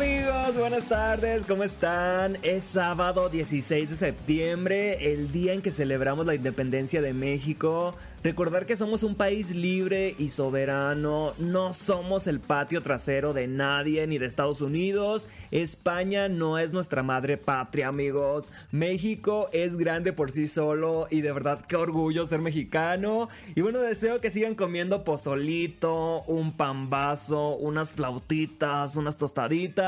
[0.00, 2.38] Amigos, buenas tardes, ¿cómo están?
[2.42, 7.96] Es sábado 16 de septiembre, el día en que celebramos la independencia de México.
[8.22, 14.06] Recordar que somos un país libre y soberano, no somos el patio trasero de nadie
[14.08, 15.28] ni de Estados Unidos.
[15.52, 18.50] España no es nuestra madre patria, amigos.
[18.72, 23.28] México es grande por sí solo y de verdad qué orgullo ser mexicano.
[23.54, 29.87] Y bueno, deseo que sigan comiendo pozolito, un pambazo, unas flautitas, unas tostaditas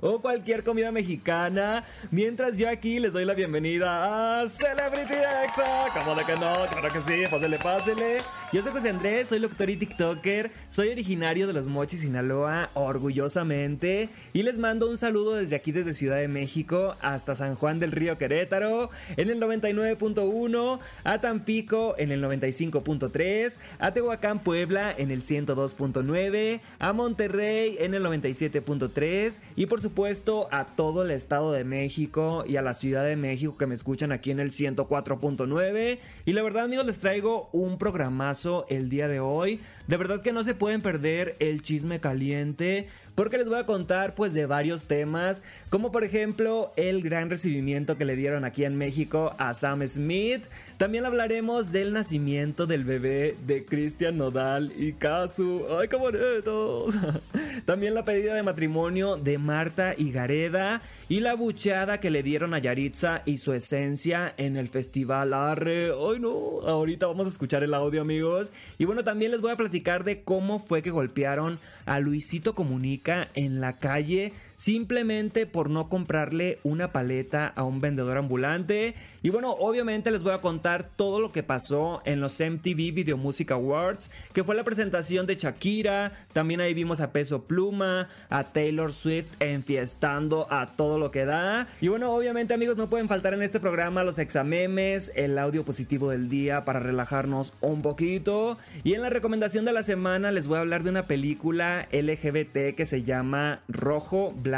[0.00, 1.84] o cualquier comida mexicana.
[2.10, 5.86] Mientras yo aquí les doy la bienvenida a Celebrity Exa.
[5.98, 6.52] ¿Cómo de que no?
[6.70, 8.18] Claro que sí, pues le pásele.
[8.52, 14.08] Yo soy José Andrés, soy locutor y TikToker, soy originario de Los Mochis, Sinaloa, orgullosamente.
[14.32, 17.92] Y les mando un saludo desde aquí, desde Ciudad de México, hasta San Juan del
[17.92, 25.22] Río Querétaro, en el 99.1, a Tampico en el 95.3, a Tehuacán, Puebla en el
[25.22, 32.44] 102.9, a Monterrey en el 97.3 y por supuesto a todo el Estado de México
[32.46, 35.98] y a la Ciudad de México que me escuchan aquí en el 104.9.
[36.24, 39.60] Y la verdad, amigos, les traigo un programazo el día de hoy.
[39.86, 44.14] De verdad que no se pueden perder el chisme caliente porque les voy a contar
[44.14, 48.76] pues de varios temas, como por ejemplo el gran recibimiento que le dieron aquí en
[48.76, 50.44] México a Sam Smith.
[50.78, 55.66] También hablaremos del nacimiento del bebé de Cristian Nodal y Kazu.
[55.78, 56.86] ¡Ay, qué bonito!
[57.64, 62.54] También la pedida de matrimonio de Marta y Gareda y la bucheada que le dieron
[62.54, 65.90] a Yaritza y su esencia en el festival Arre.
[65.90, 66.60] ¡Ay, no!
[66.66, 68.52] Ahorita vamos a escuchar el audio, amigos.
[68.78, 72.99] Y bueno, también les voy a platicar de cómo fue que golpearon a Luisito Comunica
[73.34, 78.94] en la calle simplemente por no comprarle una paleta a un vendedor ambulante.
[79.22, 83.16] Y bueno, obviamente les voy a contar todo lo que pasó en los MTV Video
[83.16, 88.52] Music Awards, que fue la presentación de Shakira, también ahí vimos a Peso Pluma, a
[88.52, 91.66] Taylor Swift enfiestando a todo lo que da.
[91.80, 96.10] Y bueno, obviamente amigos, no pueden faltar en este programa los examemes, el audio positivo
[96.10, 98.58] del día para relajarnos un poquito.
[98.84, 102.76] Y en la recomendación de la semana les voy a hablar de una película LGBT
[102.76, 104.49] que se llama Rojo, Blanco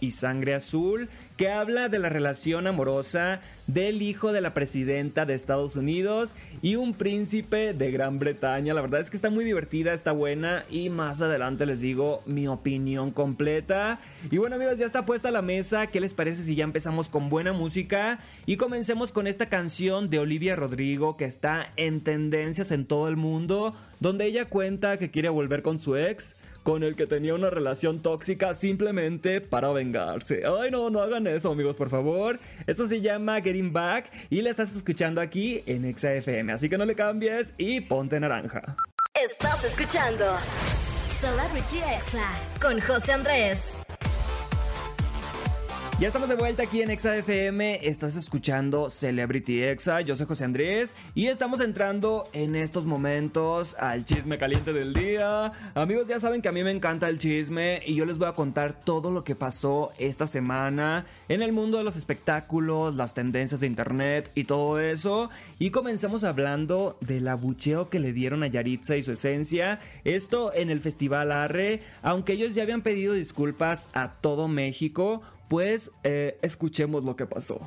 [0.00, 5.34] y Sangre Azul, que habla de la relación amorosa del hijo de la presidenta de
[5.34, 8.74] Estados Unidos y un príncipe de Gran Bretaña.
[8.74, 12.48] La verdad es que está muy divertida, está buena y más adelante les digo mi
[12.48, 14.00] opinión completa.
[14.30, 15.86] Y bueno amigos, ya está puesta la mesa.
[15.86, 18.18] ¿Qué les parece si ya empezamos con buena música?
[18.44, 23.16] Y comencemos con esta canción de Olivia Rodrigo que está en tendencias en todo el
[23.16, 26.34] mundo, donde ella cuenta que quiere volver con su ex
[26.68, 30.42] con el que tenía una relación tóxica simplemente para vengarse.
[30.44, 32.38] Ay, no, no hagan eso, amigos, por favor.
[32.66, 36.52] Esto se llama Getting Back y la estás escuchando aquí en ExaFM.
[36.52, 38.76] Así que no le cambies y ponte naranja.
[39.14, 40.26] Estás escuchando
[41.18, 42.28] Celebrity Exa
[42.60, 43.87] con José Andrés.
[46.00, 47.80] Ya estamos de vuelta aquí en Exa FM.
[47.82, 50.00] Estás escuchando Celebrity Exa.
[50.00, 55.50] Yo soy José Andrés y estamos entrando en estos momentos al chisme caliente del día.
[55.74, 58.32] Amigos, ya saben que a mí me encanta el chisme y yo les voy a
[58.34, 63.58] contar todo lo que pasó esta semana en el mundo de los espectáculos, las tendencias
[63.58, 65.30] de internet y todo eso.
[65.58, 69.80] Y comencemos hablando del abucheo que le dieron a Yaritza y su esencia.
[70.04, 75.90] Esto en el Festival Arre, aunque ellos ya habían pedido disculpas a todo México pues
[76.04, 77.58] eh, escuchemos lo que pasó.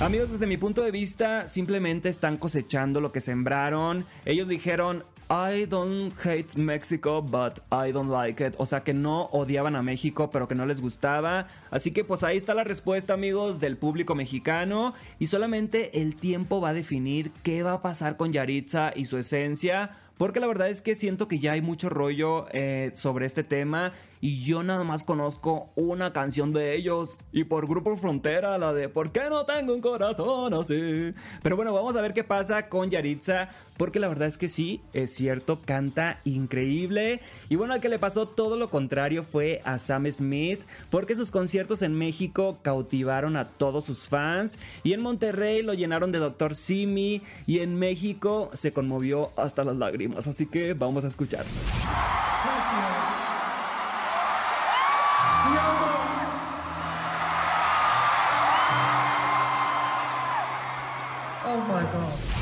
[0.00, 4.04] Amigos, desde mi punto de vista, simplemente están cosechando lo que sembraron.
[4.24, 8.54] Ellos dijeron, I don't hate Mexico, but I don't like it.
[8.58, 11.46] O sea que no odiaban a México, pero que no les gustaba.
[11.70, 14.94] Así que pues ahí está la respuesta, amigos, del público mexicano.
[15.20, 19.16] Y solamente el tiempo va a definir qué va a pasar con Yaritza y su
[19.16, 19.92] esencia.
[20.18, 23.92] Porque la verdad es que siento que ya hay mucho rollo eh, sobre este tema
[24.24, 28.88] y yo nada más conozco una canción de ellos y por Grupo Frontera, la de
[28.88, 31.12] ¿Por qué no tengo un corazón así?
[31.42, 34.80] Pero bueno, vamos a ver qué pasa con Yaritza, porque la verdad es que sí,
[34.94, 37.20] es cierto, canta increíble.
[37.50, 41.30] Y bueno, al que le pasó todo lo contrario fue a Sam Smith, porque sus
[41.30, 46.54] conciertos en México cautivaron a todos sus fans y en Monterrey lo llenaron de Doctor
[46.54, 51.44] Simi y en México se conmovió hasta las lágrimas, así que vamos a escuchar.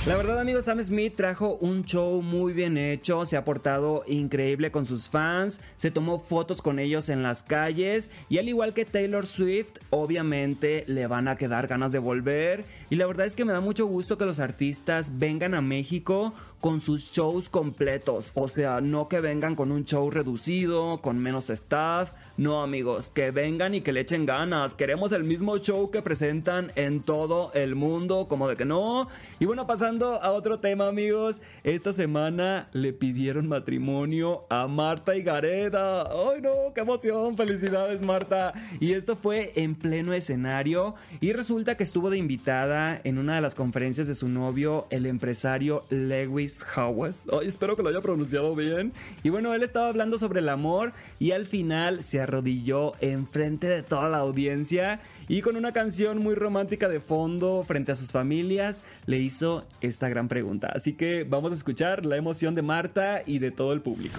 [0.05, 4.73] La verdad, amigos, Sam Smith trajo un show muy bien hecho, se ha portado increíble
[4.73, 8.85] con sus fans, se tomó fotos con ellos en las calles y al igual que
[8.85, 12.65] Taylor Swift, obviamente le van a quedar ganas de volver.
[12.91, 16.35] Y la verdad es que me da mucho gusto que los artistas vengan a México
[16.63, 18.31] con sus shows completos.
[18.35, 22.13] O sea, no que vengan con un show reducido, con menos staff.
[22.37, 24.75] No, amigos, que vengan y que le echen ganas.
[24.75, 29.09] Queremos el mismo show que presentan en todo el mundo, como de que no.
[29.41, 31.43] Y bueno, pasando a otro tema, amigos.
[31.65, 36.03] Esta semana le pidieron matrimonio a Marta y Gareda.
[36.03, 36.73] ¡Ay, no!
[36.73, 37.37] ¡Qué emoción!
[37.37, 38.53] ¡Felicidades, Marta!
[38.79, 40.95] Y esto fue en pleno escenario.
[41.21, 45.07] Y resulta que estuvo de invitada en una de las conferencias de su novio, el
[45.07, 47.23] empresario Lewis Howes.
[47.43, 48.93] espero que lo haya pronunciado bien.
[49.23, 53.83] Y bueno, él estaba hablando sobre el amor y al final se arrodilló enfrente de
[53.83, 58.83] toda la audiencia y con una canción muy romántica de fondo frente a sus familias
[59.07, 60.71] le hizo esta gran pregunta.
[60.75, 64.19] Así que vamos a escuchar la emoción de Marta y de todo el público.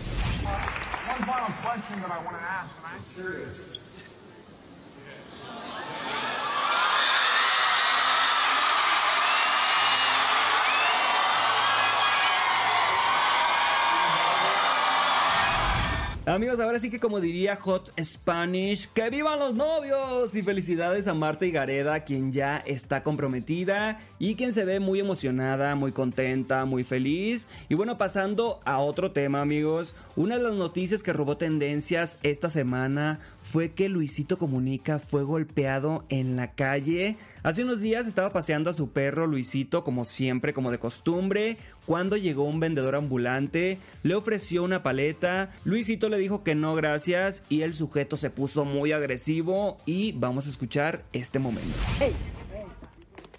[16.26, 20.34] Amigos, ahora sí que como diría Hot Spanish, ¡que vivan los novios!
[20.34, 25.02] Y felicidades a Marta y Gareda, quien ya está comprometida y quien se ve muy
[25.02, 27.48] emocionada, muy contenta, muy feliz.
[27.68, 32.50] Y bueno, pasando a otro tema, amigos, una de las noticias que robó tendencias esta
[32.50, 37.18] semana fue que Luisito Comunica fue golpeado en la calle.
[37.44, 42.18] Hace unos días estaba paseando a su perro Luisito, como siempre, como de costumbre, cuando
[42.18, 47.62] llegó un vendedor ambulante, le ofreció una paleta, Luisito le dijo que no gracias y
[47.62, 51.78] el sujeto se puso muy agresivo y vamos a escuchar este momento.
[52.00, 52.14] Hey.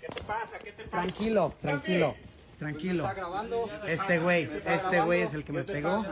[0.00, 0.58] ¿Qué te pasa?
[0.58, 1.02] ¿Qué te pasa?
[1.02, 2.14] Tranquilo, tranquilo,
[2.58, 3.08] tranquilo.
[3.86, 6.04] Este güey, este güey es el que me pegó.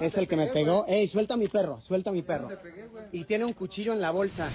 [0.00, 0.84] Es el que me pegó.
[0.86, 2.50] Ey, suelta a mi perro, suelta a mi perro.
[3.10, 4.48] Y tiene un cuchillo en la bolsa.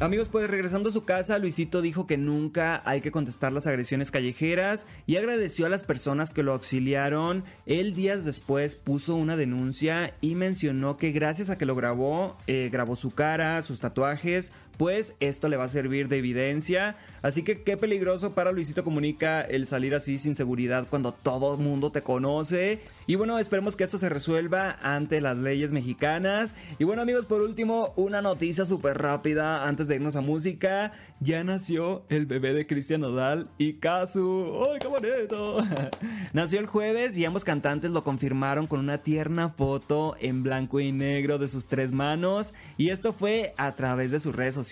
[0.00, 4.10] Amigos, pues regresando a su casa, Luisito dijo que nunca hay que contestar las agresiones
[4.10, 7.44] callejeras y agradeció a las personas que lo auxiliaron.
[7.66, 12.68] Él días después puso una denuncia y mencionó que gracias a que lo grabó, eh,
[12.72, 16.96] grabó su cara, sus tatuajes, pues esto le va a servir de evidencia.
[17.22, 21.60] Así que qué peligroso para Luisito Comunica el salir así sin seguridad cuando todo el
[21.60, 22.80] mundo te conoce.
[23.06, 26.56] Y bueno, esperemos que esto se resuelva ante las leyes mexicanas.
[26.80, 30.90] Y bueno amigos, por último, una noticia súper rápida antes de irnos a música.
[31.20, 34.64] Ya nació el bebé de Cristian Nodal y Kazu.
[34.68, 35.58] ¡Ay, qué bonito!
[36.32, 40.90] nació el jueves y ambos cantantes lo confirmaron con una tierna foto en blanco y
[40.90, 42.52] negro de sus tres manos.
[42.76, 44.71] Y esto fue a través de sus redes sociales.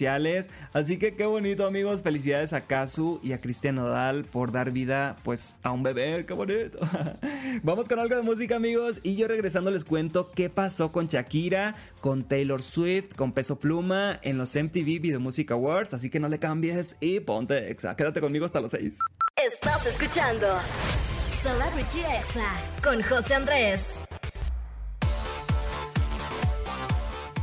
[0.72, 5.16] Así que qué bonito amigos, felicidades a Kazu y a Cristian Nodal por dar vida
[5.24, 6.78] pues a un bebé, qué bonito.
[7.62, 11.74] Vamos con algo de música amigos y yo regresando les cuento qué pasó con Shakira,
[12.00, 16.28] con Taylor Swift, con Peso Pluma en los MTV Video Music Awards, así que no
[16.28, 17.94] le cambies y ponte exa.
[17.94, 18.98] Quédate conmigo hasta los 6.
[19.36, 20.46] Estás escuchando
[21.42, 24.09] Celebrity Exa con José Andrés.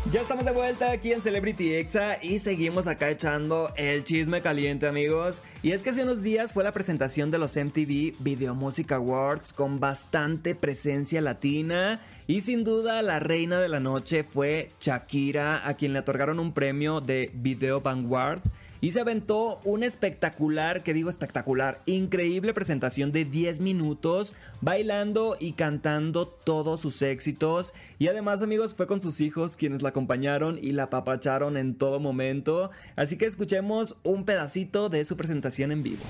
[0.09, 4.87] Ya estamos de vuelta aquí en Celebrity Exa y seguimos acá echando el chisme caliente
[4.87, 5.41] amigos.
[5.63, 9.51] Y es que hace unos días fue la presentación de los MTV Video Music Awards
[9.51, 15.73] con bastante presencia latina y sin duda la reina de la noche fue Shakira a
[15.73, 18.39] quien le otorgaron un premio de Video Vanguard
[18.81, 25.53] y se aventó un espectacular, que digo espectacular, increíble presentación de 10 minutos, bailando y
[25.53, 27.73] cantando todos sus éxitos.
[27.99, 31.99] Y además, amigos, fue con sus hijos quienes la acompañaron y la apapacharon en todo
[31.99, 32.71] momento.
[32.95, 36.03] Así que escuchemos un pedacito de su presentación en vivo.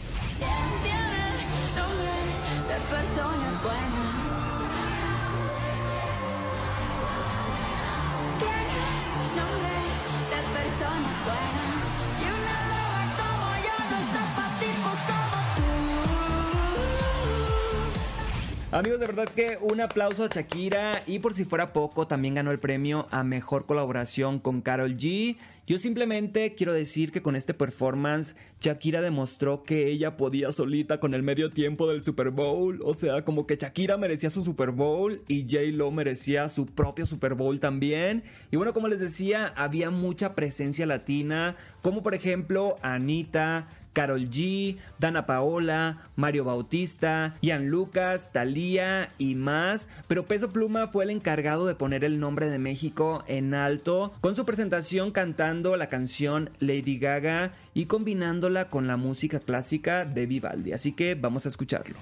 [18.70, 22.52] Amigos, de verdad que un aplauso a Shakira y por si fuera poco, también ganó
[22.52, 25.38] el premio a Mejor Colaboración con Carol G.
[25.66, 31.14] Yo simplemente quiero decir que con este performance, Shakira demostró que ella podía solita con
[31.14, 32.82] el medio tiempo del Super Bowl.
[32.84, 35.72] O sea, como que Shakira merecía su Super Bowl y J.
[35.72, 38.24] Lo merecía su propio Super Bowl también.
[38.52, 44.78] Y bueno, como les decía, había mucha presencia latina, como por ejemplo Anita, Carol G,
[45.00, 49.90] Dana Paola, Mario Bautista, Ian Lucas, Thalía y más.
[50.08, 54.36] Pero Peso Pluma fue el encargado de poner el nombre de México en alto con
[54.36, 60.74] su presentación cantando la canción Lady Gaga y combinándola con la música clásica de Vivaldi.
[60.74, 61.96] Así que vamos a escucharlo.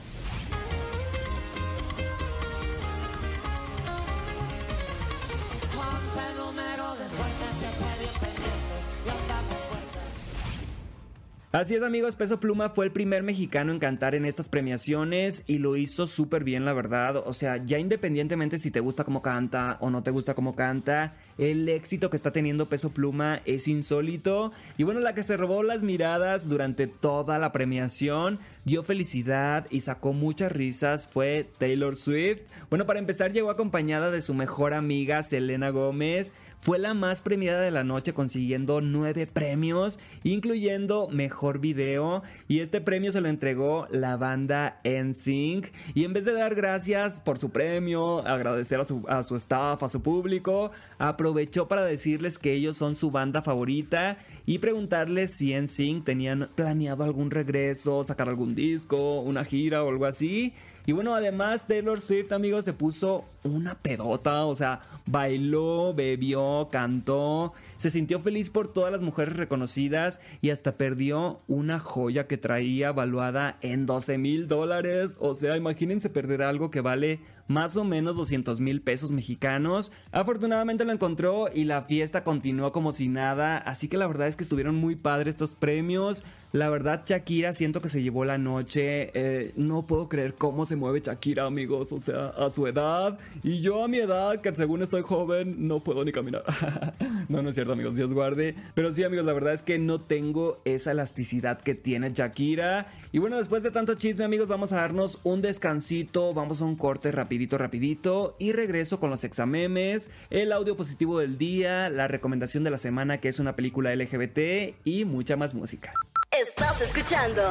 [11.56, 15.60] Así es amigos, Peso Pluma fue el primer mexicano en cantar en estas premiaciones y
[15.60, 17.16] lo hizo súper bien la verdad.
[17.16, 21.16] O sea, ya independientemente si te gusta cómo canta o no te gusta cómo canta,
[21.38, 24.52] el éxito que está teniendo Peso Pluma es insólito.
[24.78, 29.80] Y bueno, la que se robó las miradas durante toda la premiación, dio felicidad y
[29.80, 32.44] sacó muchas risas fue Taylor Swift.
[32.70, 36.34] Bueno, para empezar llegó acompañada de su mejor amiga Selena Gómez
[36.66, 42.24] fue la más premiada de la noche consiguiendo nueve premios, incluyendo Mejor Video.
[42.48, 45.68] Y este premio se lo entregó la banda NSYNC.
[45.94, 49.84] Y en vez de dar gracias por su premio, agradecer a su, a su staff,
[49.84, 54.18] a su público, aprovechó para decirles que ellos son su banda favorita
[54.48, 60.08] y preguntarles si NSYNC tenían planeado algún regreso, sacar algún disco, una gira o algo
[60.08, 60.56] así.
[60.88, 67.54] Y bueno, además Taylor Swift, amigos, se puso una pedota, o sea, bailó, bebió, cantó,
[67.78, 72.92] se sintió feliz por todas las mujeres reconocidas y hasta perdió una joya que traía
[72.92, 75.12] valuada en 12 mil dólares.
[75.20, 79.92] O sea, imagínense perder algo que vale más o menos 200 mil pesos mexicanos.
[80.12, 84.36] Afortunadamente lo encontró y la fiesta continuó como si nada, así que la verdad es
[84.36, 86.24] que estuvieron muy padres estos premios.
[86.56, 89.12] La verdad, Shakira siento que se llevó la noche.
[89.14, 91.92] Eh, no puedo creer cómo se mueve Shakira, amigos.
[91.92, 93.20] O sea, a su edad.
[93.44, 96.44] Y yo a mi edad, que según estoy joven, no puedo ni caminar.
[97.28, 97.98] no, no es cierto, amigos.
[97.98, 98.56] Dios guarde.
[98.74, 102.88] Pero sí, amigos, la verdad es que no tengo esa elasticidad que tiene Shakira.
[103.12, 106.34] Y bueno, después de tanto chisme, amigos, vamos a darnos un descansito.
[106.34, 108.36] Vamos a un corte rapidito, rapidito.
[108.40, 113.20] Y regreso con los examemes, el audio positivo del día, la recomendación de la semana,
[113.20, 115.94] que es una película LGBT y mucha más música.
[116.32, 117.42] Estás escuchando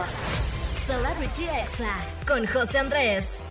[0.87, 3.43] Celebrity Exa con José Andrés.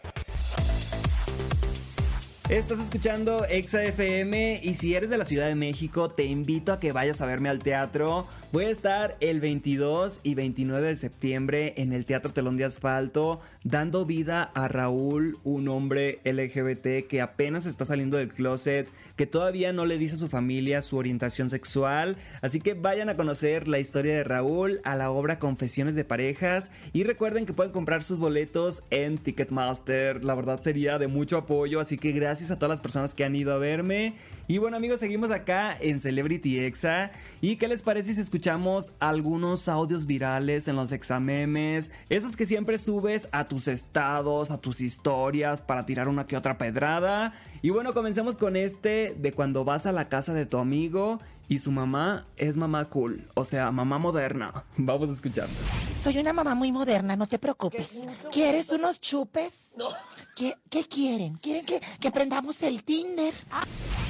[2.50, 6.79] Estás escuchando Exa FM y si eres de la Ciudad de México te invito a
[6.79, 8.27] que vayas a verme al teatro.
[8.51, 13.39] Voy a estar el 22 y 29 de septiembre en el Teatro Telón de Asfalto
[13.63, 19.71] dando vida a Raúl, un hombre LGBT que apenas está saliendo del closet, que todavía
[19.71, 22.17] no le dice a su familia su orientación sexual.
[22.41, 26.71] Así que vayan a conocer la historia de Raúl a la obra Confesiones de Parejas
[26.91, 30.25] y recuerden que pueden comprar sus boletos en Ticketmaster.
[30.25, 33.24] La verdad sería de mucho apoyo, así que gracias gracias a todas las personas que
[33.24, 34.16] han ido a verme.
[34.48, 37.12] Y bueno amigos, seguimos acá en Celebrity Exa.
[37.42, 41.92] ¿Y qué les parece si escuchamos algunos audios virales en los examemes?
[42.10, 46.58] Esos que siempre subes a tus estados, a tus historias para tirar una que otra
[46.58, 47.34] pedrada.
[47.62, 51.20] Y bueno, comencemos con este de cuando vas a la casa de tu amigo
[51.53, 54.51] y su mamá es mamá cool, o sea, mamá moderna.
[54.77, 55.53] Vamos a escucharlo.
[55.95, 58.00] Soy una mamá muy moderna, no te preocupes.
[58.31, 59.74] ¿Quieres unos chupes?
[59.77, 59.89] No.
[60.36, 60.55] ¿Qué,
[60.89, 61.36] quieren?
[61.36, 63.36] ¿Quieren que, que prendamos el Tinder?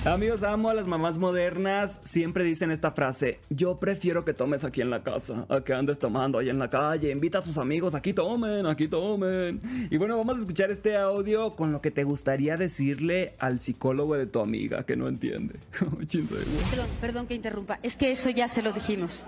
[0.05, 2.01] Amigos, amo a las mamás modernas.
[2.03, 5.97] Siempre dicen esta frase: Yo prefiero que tomes aquí en la casa, a que andes
[5.97, 7.09] tomando ahí en la calle.
[7.09, 9.61] Invita a tus amigos, aquí tomen, aquí tomen.
[9.89, 14.17] Y bueno, vamos a escuchar este audio con lo que te gustaría decirle al psicólogo
[14.17, 15.55] de tu amiga que no entiende.
[15.71, 17.79] perdón, perdón que interrumpa.
[17.81, 19.25] Es que eso ya se lo dijimos.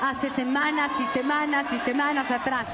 [0.00, 2.68] Hace semanas y semanas y semanas atrás.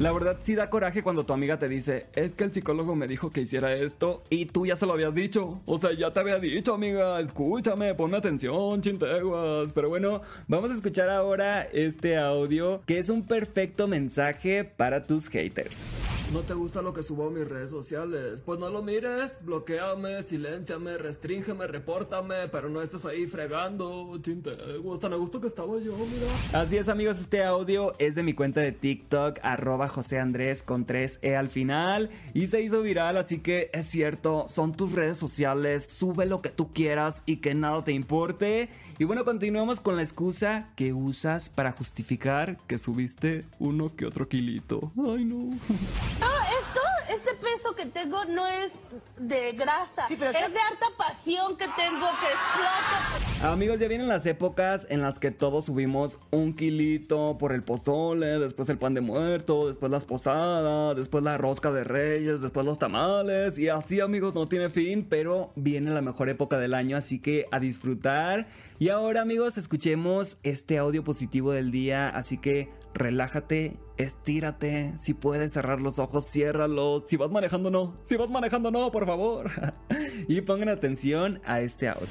[0.00, 3.06] La verdad sí da coraje cuando tu amiga te dice, es que el psicólogo me
[3.06, 5.60] dijo que hiciera esto y tú ya se lo habías dicho.
[5.66, 9.70] O sea, ya te había dicho, amiga, escúchame, ponme atención, chinteguas.
[9.72, 15.28] Pero bueno, vamos a escuchar ahora este audio que es un perfecto mensaje para tus
[15.28, 15.86] haters.
[16.32, 18.40] ¿No te gusta lo que subo a mis redes sociales?
[18.40, 24.98] Pues no lo mires, bloqueame, silenciame, restríngeme, repórtame, pero no estés ahí fregando, chinteguas.
[24.98, 26.58] Tan a gusto que estaba yo, mira.
[26.58, 30.86] Así es, amigos, este audio es de mi cuenta de TikTok, arroba José Andrés con
[30.86, 35.86] 3E al final y se hizo viral, así que es cierto, son tus redes sociales,
[35.86, 38.70] sube lo que tú quieras y que nada te importe.
[38.98, 44.28] Y bueno, continuamos con la excusa que usas para justificar que subiste uno que otro
[44.28, 44.92] kilito.
[44.96, 45.50] Ay, no.
[46.22, 46.80] Ah, esto,
[47.14, 48.72] este peso que tengo no es
[49.18, 53.52] de grasa, es de harta pasión que tengo que explota.
[53.52, 58.38] Amigos, ya vienen las épocas en las que todos subimos un kilito por el pozole,
[58.38, 62.78] después el pan de muerto, después las posadas, después la rosca de reyes, después los
[62.78, 63.58] tamales.
[63.58, 67.46] Y así, amigos, no tiene fin, pero viene la mejor época del año, así que
[67.50, 68.46] a disfrutar.
[68.78, 74.94] Y ahora, amigos, escuchemos este audio positivo del día, así que relájate, estírate.
[74.98, 77.04] Si puedes cerrar los ojos, ciérralos.
[77.06, 77.94] Si vas manejando, no.
[78.04, 79.50] Si vas manejando, no, por favor.
[80.28, 82.06] y pongan atención a este audio.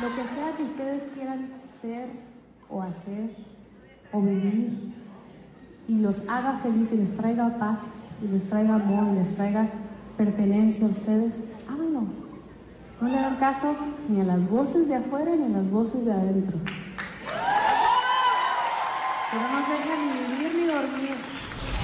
[0.00, 2.08] Lo que sea que ustedes quieran ser
[2.68, 3.30] o hacer
[4.12, 4.94] o vivir
[5.88, 9.68] y los haga feliz y les traiga paz y les traiga amor y les traiga
[10.16, 12.02] pertenencia a ustedes, háganlo.
[13.00, 13.74] No le hagan caso
[14.08, 16.58] ni a las voces de afuera ni a las voces de adentro.
[19.30, 20.47] Pero no dejen vivir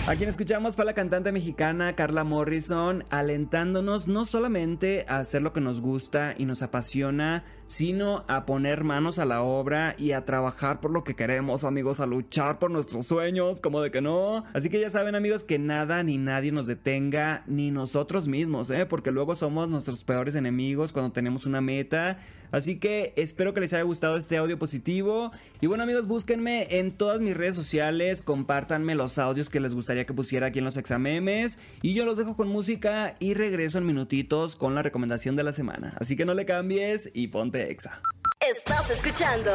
[0.07, 5.55] A quien escuchamos fue la cantante mexicana Carla Morrison alentándonos no solamente a hacer lo
[5.55, 10.25] que nos gusta y nos apasiona, sino a poner manos a la obra y a
[10.25, 14.44] trabajar por lo que queremos, amigos, a luchar por nuestros sueños, como de que no.
[14.52, 18.87] Así que ya saben, amigos, que nada ni nadie nos detenga, ni nosotros mismos, ¿eh?
[18.87, 22.18] Porque luego somos nuestros peores enemigos cuando tenemos una meta.
[22.54, 25.33] Así que espero que les haya gustado este audio positivo.
[25.61, 30.04] Y bueno amigos, búsquenme en todas mis redes sociales, compártanme los audios que les gustaría
[30.04, 31.59] que pusiera aquí en los examemes.
[31.83, 35.52] Y yo los dejo con música y regreso en minutitos con la recomendación de la
[35.52, 35.94] semana.
[35.99, 38.00] Así que no le cambies y ponte exa.
[38.40, 39.50] Estás escuchando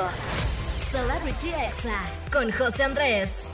[0.92, 2.02] Celebrity Exa
[2.32, 3.50] con José Andrés.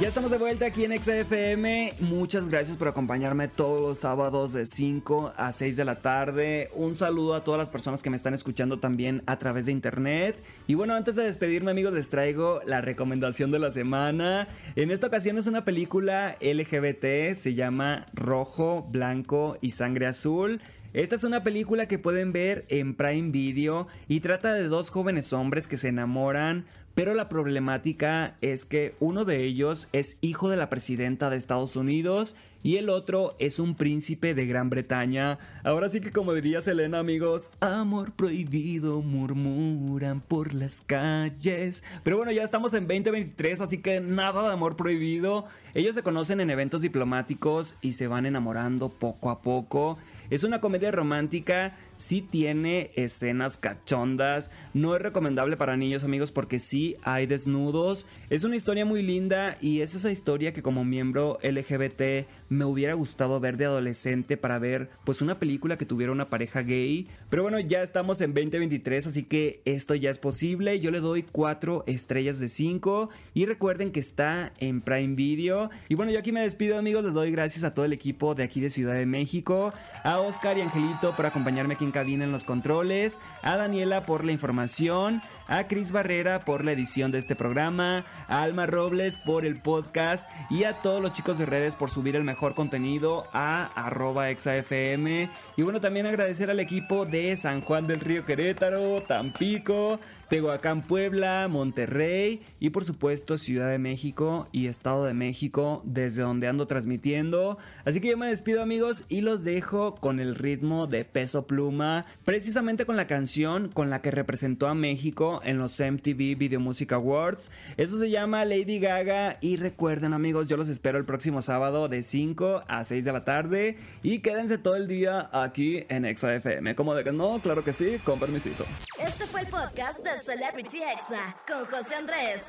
[0.00, 1.94] Ya estamos de vuelta aquí en XFM.
[1.98, 6.70] Muchas gracias por acompañarme todos los sábados de 5 a 6 de la tarde.
[6.74, 10.40] Un saludo a todas las personas que me están escuchando también a través de internet.
[10.68, 14.46] Y bueno, antes de despedirme amigos, les traigo la recomendación de la semana.
[14.76, 20.60] En esta ocasión es una película LGBT, se llama Rojo, Blanco y Sangre Azul.
[20.94, 25.32] Esta es una película que pueden ver en Prime Video y trata de dos jóvenes
[25.32, 26.64] hombres que se enamoran
[26.98, 31.76] pero la problemática es que uno de ellos es hijo de la presidenta de Estados
[31.76, 35.38] Unidos y el otro es un príncipe de Gran Bretaña.
[35.64, 41.84] Ahora sí que como diría Selena amigos, amor prohibido murmuran por las calles.
[42.02, 45.46] Pero bueno, ya estamos en 2023, así que nada de amor prohibido.
[45.74, 49.98] Ellos se conocen en eventos diplomáticos y se van enamorando poco a poco.
[50.30, 56.58] Es una comedia romántica, sí tiene escenas cachondas, no es recomendable para niños amigos porque
[56.58, 58.06] sí hay desnudos.
[58.28, 62.94] Es una historia muy linda y es esa historia que como miembro LGBT me hubiera
[62.94, 67.06] gustado ver de adolescente para ver pues una película que tuviera una pareja gay.
[67.30, 70.80] Pero bueno, ya estamos en 2023, así que esto ya es posible.
[70.80, 75.70] Yo le doy 4 estrellas de 5 y recuerden que está en Prime Video.
[75.88, 78.42] Y bueno, yo aquí me despido amigos, les doy gracias a todo el equipo de
[78.42, 79.72] aquí de Ciudad de México,
[80.04, 84.24] a Oscar y Angelito por acompañarme aquí en cabina en los controles, a Daniela por
[84.24, 89.44] la información, a Cris Barrera por la edición de este programa, a Alma Robles por
[89.44, 93.64] el podcast y a todos los chicos de redes por subir el mejor contenido a
[93.74, 95.28] arroba exafm.
[95.56, 101.48] Y bueno, también agradecer al equipo de San Juan del Río Querétaro, Tampico, Tehuacán, Puebla,
[101.48, 107.58] Monterrey y por supuesto Ciudad de México y Estado de México, desde donde ando transmitiendo.
[107.84, 112.04] Así que yo me despido amigos y los dejo con el ritmo de peso pluma,
[112.24, 116.92] precisamente con la canción con la que representó a México en los MTV Video Music
[116.92, 117.50] Awards.
[117.76, 122.02] Eso se llama Lady Gaga y recuerden amigos, yo los espero el próximo sábado de
[122.02, 126.74] 5 a 6 de la tarde y quédense todo el día aquí en ExaFM.
[126.74, 128.64] Como de que no, claro que sí, con permisito.
[128.98, 132.42] Este fue el podcast Celebrity Exa con José Andrés.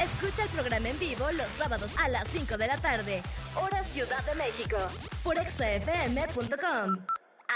[0.00, 3.22] Escucha el programa en vivo los sábados a las 5 de la tarde,
[3.54, 4.76] hora Ciudad de México,
[5.22, 6.96] por exafm.com.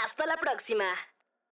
[0.03, 0.85] Hasta la próxima.